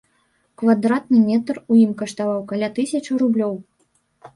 [0.61, 3.53] Квадратны метр у ім каштаваў каля тысячы рублёў.